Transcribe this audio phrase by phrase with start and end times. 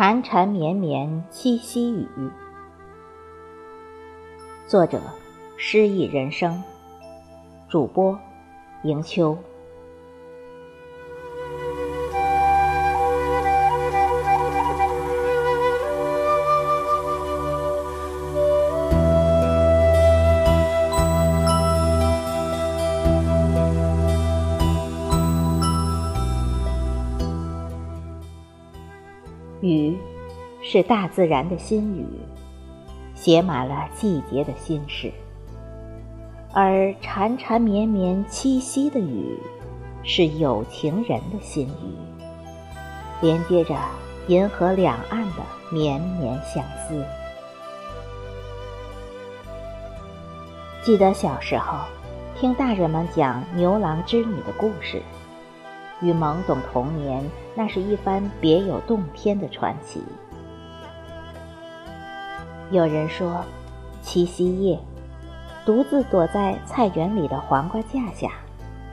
[0.00, 2.08] 缠缠绵绵七夕雨，
[4.66, 4.98] 作者：
[5.58, 6.62] 诗意人生，
[7.68, 8.18] 主播：
[8.82, 9.36] 迎秋。
[29.70, 29.96] 雨，
[30.62, 32.04] 是大自然的心语，
[33.14, 35.10] 写满了季节的心事；
[36.52, 39.38] 而缠缠绵绵七夕的雨，
[40.02, 41.94] 是有情人的心语，
[43.20, 43.76] 连接着
[44.26, 47.04] 银河两岸的绵绵相思。
[50.82, 51.78] 记得小时候，
[52.36, 55.00] 听大人们讲牛郎织女的故事。
[56.00, 57.22] 与懵懂童年，
[57.54, 60.02] 那是一番别有洞天的传奇。
[62.70, 63.44] 有人说，
[64.02, 64.78] 七夕夜，
[65.66, 68.30] 独自躲在菜园里的黄瓜架下，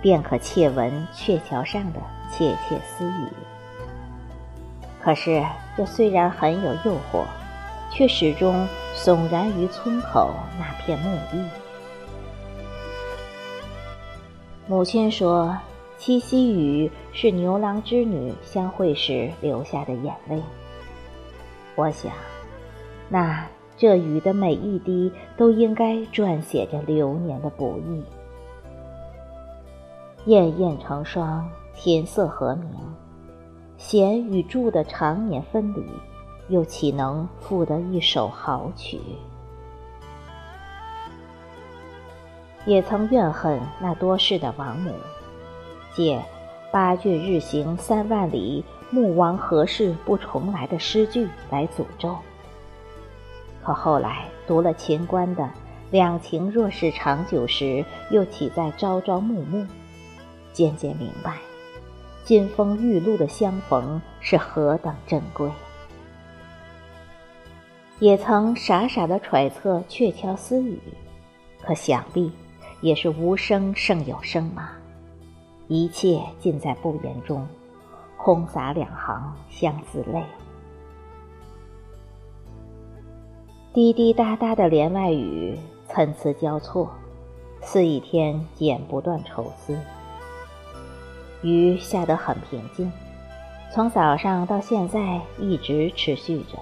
[0.00, 3.28] 便可窃闻鹊桥上的窃窃私语。
[5.00, 5.44] 可是，
[5.76, 7.24] 这虽然很有诱惑，
[7.92, 11.48] 却始终悚然于村口那片木地。
[14.66, 15.56] 母亲说。
[15.98, 20.42] 七夕雨是牛郎织女相会时流下的眼泪。
[21.74, 22.12] 我想，
[23.08, 28.04] 那这雨的每一滴都应该撰写着流年的不易。
[30.30, 32.70] 燕燕成双，天色和明，
[33.78, 35.82] 弦与柱的常年分离，
[36.48, 39.00] 又岂能赋得一首好曲？
[42.66, 44.92] 也曾怨恨那多事的王母。
[45.96, 46.22] 借
[46.70, 52.14] “八骏日行三万里，穆王何事不重来”的诗句来诅咒。
[53.62, 55.48] 可后来读了秦观的
[55.90, 59.66] “两情若是长久时，又岂在朝朝暮暮”，
[60.52, 61.38] 渐渐明白，
[62.24, 65.50] 金风玉露的相逢是何等珍贵。
[67.98, 70.78] 也曾傻傻的揣测鹊桥私语，
[71.62, 72.30] 可想必
[72.82, 74.72] 也是无声胜有声嘛。
[75.68, 77.46] 一切尽在不言中，
[78.16, 80.22] 空洒两行相思泪。
[83.72, 86.88] 滴滴答答的帘外雨，参差交错，
[87.60, 89.76] 似一天剪不断愁思。
[91.42, 92.90] 雨下得很平静，
[93.72, 96.58] 从早上到现在一直持续着，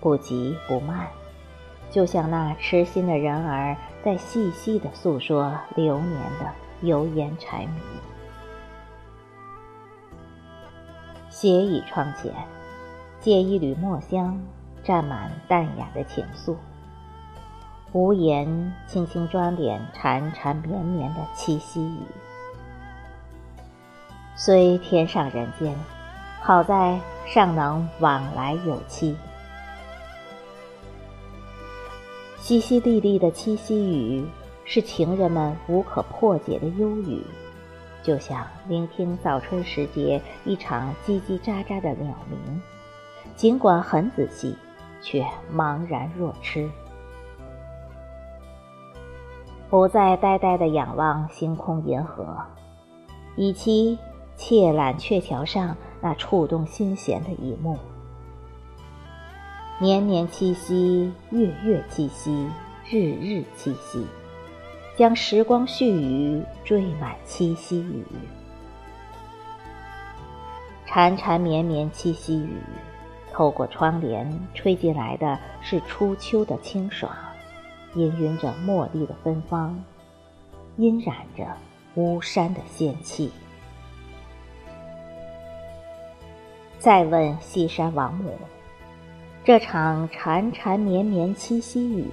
[0.00, 1.08] 不急不慢，
[1.90, 6.50] 就像那痴心的人儿在细细的诉说流年的
[6.82, 7.72] 油盐柴米。
[11.38, 12.32] 斜倚窗前，
[13.20, 14.40] 借一缕墨香，
[14.82, 16.56] 蘸满淡雅的情愫。
[17.92, 22.00] 无言，轻轻装点缠缠绵绵的七夕雨。
[24.34, 25.76] 虽天上人间，
[26.40, 29.14] 好在尚能往来有期。
[32.40, 34.26] 淅淅沥沥的七夕雨，
[34.64, 37.22] 是情人们无可破解的忧郁。
[38.06, 42.62] 就像聆听早春时节一场叽叽喳喳的鸟鸣，
[43.34, 44.56] 尽管很仔细，
[45.02, 46.70] 却茫然若痴。
[49.68, 52.38] 不再呆呆地仰望星空银河，
[53.34, 53.98] 以期
[54.36, 57.76] 窃览鹊桥上那触动心弦的一幕。
[59.80, 62.48] 年年七夕，月月七夕，
[62.88, 64.06] 日日七夕。
[64.96, 68.02] 将时光絮语缀满七夕雨，
[70.86, 72.56] 缠缠绵绵七夕雨，
[73.30, 77.14] 透过窗帘吹进来的是初秋的清爽，
[77.94, 79.78] 氤氲着茉莉的芬芳，
[80.78, 81.46] 晕染着
[81.96, 83.30] 巫山的仙气。
[86.78, 88.32] 再问西山王母，
[89.44, 92.08] 这场缠缠绵绵七夕雨，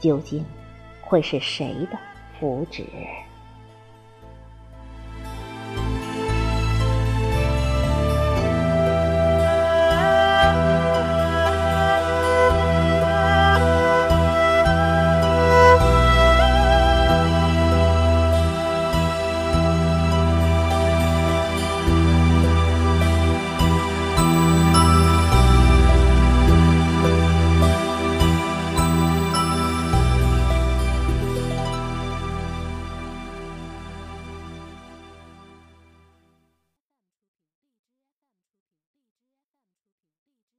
[0.00, 0.44] 究竟？
[1.10, 1.98] 会是谁的
[2.38, 2.84] 福祉？